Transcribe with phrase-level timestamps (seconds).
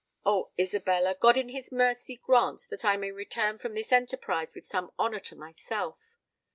[0.25, 0.49] Oh!
[0.57, 4.91] Isabella, God in his mercy grant that I may return from this enterprise with some
[4.97, 6.15] honour to myself!